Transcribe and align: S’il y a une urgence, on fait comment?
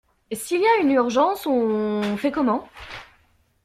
S’il 0.31 0.61
y 0.61 0.65
a 0.65 0.81
une 0.81 0.89
urgence, 0.93 1.45
on 1.45 2.17
fait 2.17 2.31
comment? 2.31 2.67